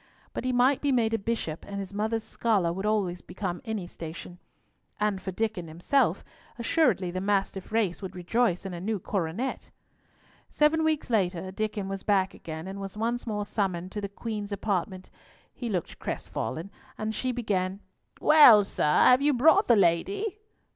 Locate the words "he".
0.45-0.51, 15.53-15.69